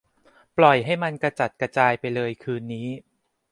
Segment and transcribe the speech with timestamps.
[0.57, 2.87] ปล่อยมันให้กระจัดกระจายไปเลยคืนนี้